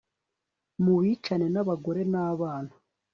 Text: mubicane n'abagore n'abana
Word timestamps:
mubicane 0.83 1.47
n'abagore 1.51 2.01
n'abana 2.11 2.73